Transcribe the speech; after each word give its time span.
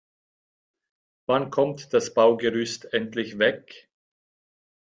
Wann 1.27 1.51
kommt 1.51 1.93
das 1.93 2.15
Baugerüst 2.15 2.91
endlich 2.91 3.37
weg? 3.37 3.87